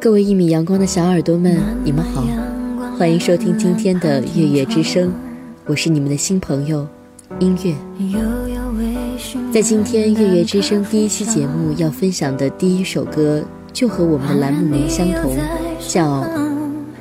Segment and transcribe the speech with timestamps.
[0.00, 2.24] 各位一米阳光的小耳朵们，你们好，
[2.98, 5.12] 欢迎收听今天的月月之声，
[5.66, 6.88] 我是你们的新朋友
[7.38, 7.74] 音乐。
[9.52, 15.36] 在今天月月之声第一期节目要分享的第一首歌，就和我们的栏目名相同，
[15.86, 16.22] 叫《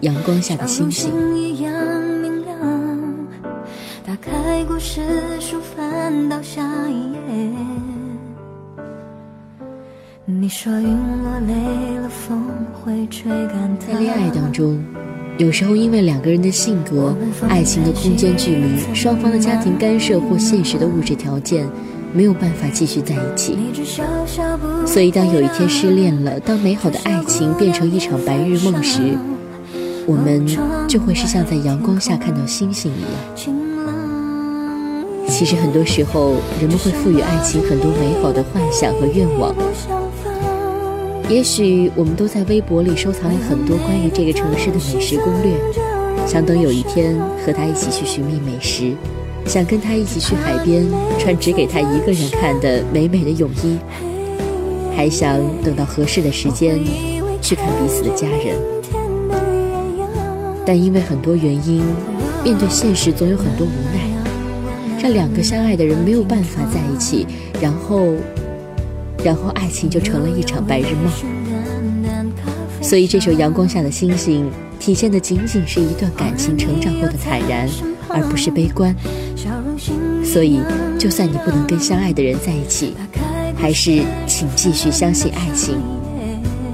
[0.00, 1.12] 阳光下的星星》。
[4.04, 5.00] 打开故事
[5.38, 7.07] 书，翻到下一
[13.86, 14.78] 在恋爱当中，
[15.36, 17.16] 有时候因为两个人的性格、
[17.48, 21.66] 爱情的空间距离、双方的家庭干涉或现实的物质条件，
[22.12, 23.58] 没有办法继续在一起。
[24.86, 29.18] 所以，当有一天失恋了，当美好的爱情变成一场白日梦时，
[30.06, 30.46] 我们
[30.86, 33.10] 就会是像在阳光下看到星星一样。
[35.28, 39.52] 其实，很多时候，人们会赋予爱情很多美好的幻想和愿望。
[41.28, 45.52] 也许我们都在微博里收藏了很多关于这个城市的美食攻略，
[46.26, 48.94] 想等有一天和他一起去寻觅美食，
[49.44, 50.86] 想跟他一起去海边
[51.18, 53.78] 穿只给他一个人看的美美的泳衣，
[54.96, 56.80] 还想等到合适的时间
[57.42, 58.56] 去看彼此的家人。
[60.64, 61.82] 但因为很多原因，
[62.42, 67.26] 面对现实总有很多无奈，让两个相爱的人没有办法在一起，
[67.60, 68.14] 然后。
[69.24, 71.10] 然后爱情就成了一场白日梦，
[72.80, 74.46] 所以这首《阳光下的星星》
[74.78, 77.68] 体现的仅仅是一段感情成长后的坦然，
[78.08, 78.94] 而不是悲观。
[80.24, 80.60] 所以，
[80.98, 82.94] 就算你不能跟相爱的人在一起，
[83.56, 85.80] 还是请继续相信爱情，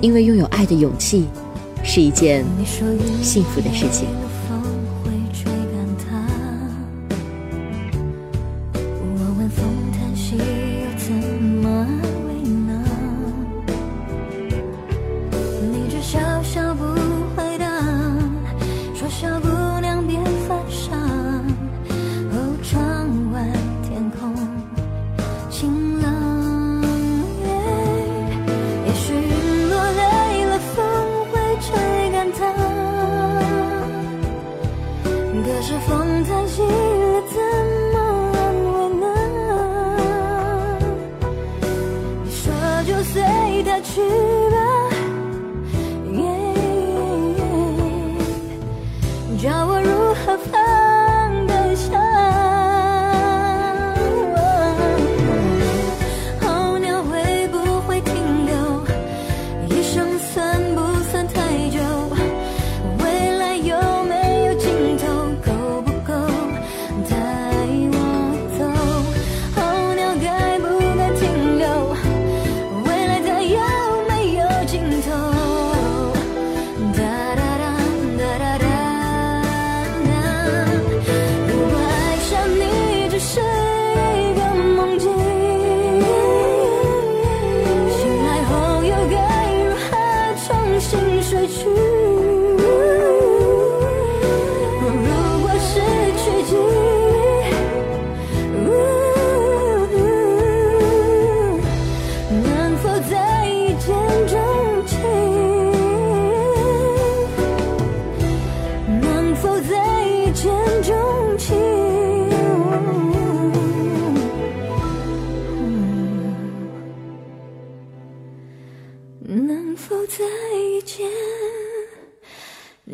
[0.00, 1.26] 因为拥有爱的勇气
[1.82, 2.44] 是一件
[3.22, 4.06] 幸福的事情。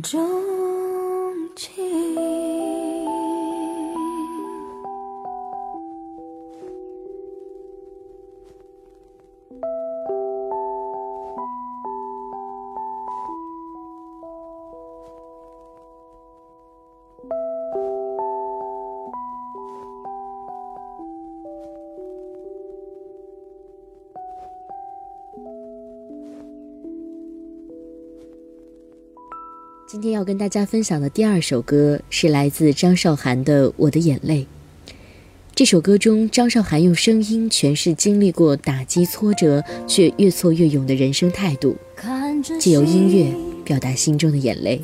[0.00, 0.61] 就
[29.92, 34.46] 今天要跟大家分享的第二首歌是来自张韶涵的《我的眼泪》。
[35.54, 41.76] 这首歌中，张韶涵用声音诠释经历过打击挫折却越挫越勇的人生态度，
[42.58, 43.34] 借由音乐
[43.66, 44.80] 表达心中的眼泪。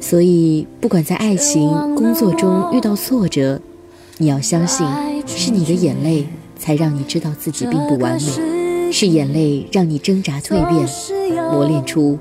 [0.00, 3.60] 所以，不管在爱情、工作中遇到挫折，
[4.16, 4.86] 你要相信，
[5.26, 6.26] 是你的眼泪
[6.58, 10.88] 才让你知道自己并不完美，是眼泪让你挣扎蜕变，
[11.50, 12.18] 磨练出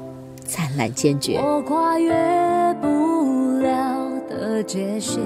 [0.52, 1.40] 灿烂坚决。
[1.40, 2.12] 我跨越
[2.82, 5.24] 不了的界限。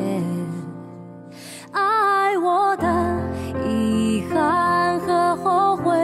[1.72, 2.86] 爱我的
[3.68, 5.98] 遗憾和后悔，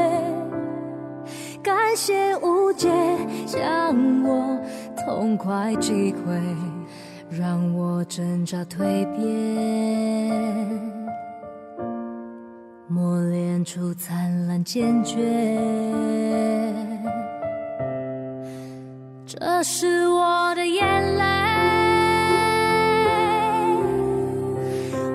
[1.62, 2.90] 感谢无解，
[3.46, 4.60] 将我
[4.98, 6.42] 痛快击溃，
[7.30, 10.82] 让我挣扎蜕变，
[12.88, 15.20] 磨练出灿烂坚决。
[19.44, 21.24] 这是我的眼泪。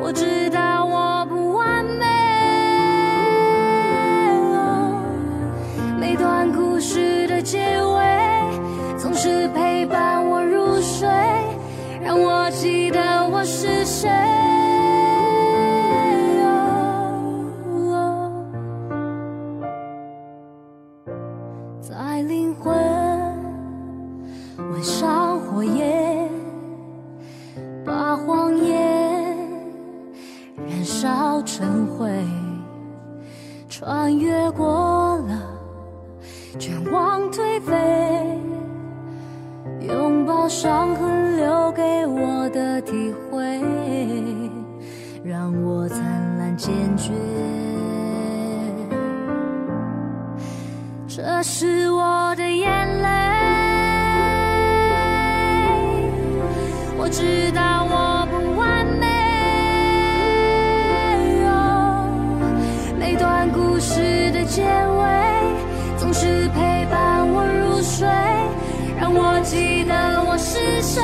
[0.00, 0.45] 我知
[36.58, 37.74] 绝望颓废，
[39.86, 43.60] 拥抱伤痕留给我的体会，
[45.22, 45.98] 让我灿
[46.38, 47.12] 烂坚决。
[51.06, 52.66] 这是我的眼
[53.02, 53.08] 泪，
[56.98, 57.95] 我知道我
[69.06, 69.94] 让我记得
[70.24, 71.00] 我是谁。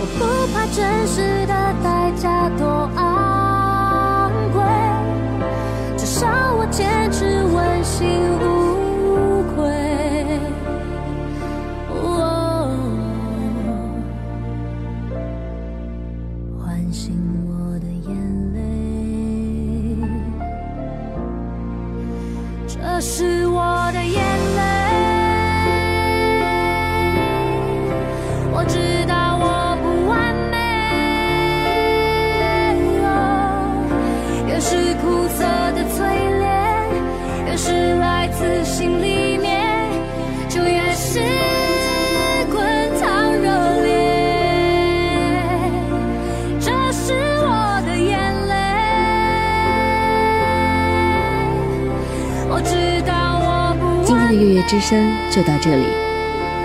[0.00, 0.24] 我不
[0.54, 1.65] 怕真实的
[54.66, 55.84] 之声就到这里，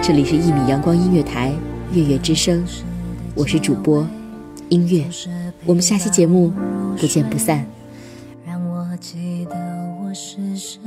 [0.01, 1.53] 这里是一米阳光音乐台
[1.93, 2.65] 月月之声，
[3.35, 4.07] 我是主播
[4.69, 5.05] 音乐，
[5.65, 6.51] 我们下期节目
[6.99, 7.63] 不见不散。
[8.43, 9.55] 让我记得
[10.03, 10.81] 我是谁。